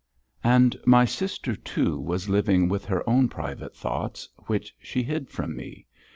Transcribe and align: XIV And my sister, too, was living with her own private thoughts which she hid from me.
XIV 0.01 0.37
And 0.51 0.77
my 0.87 1.05
sister, 1.05 1.55
too, 1.55 1.99
was 1.99 2.27
living 2.27 2.67
with 2.67 2.85
her 2.85 3.07
own 3.07 3.29
private 3.29 3.75
thoughts 3.75 4.27
which 4.47 4.75
she 4.79 5.03
hid 5.03 5.29
from 5.29 5.55
me. 5.55 5.85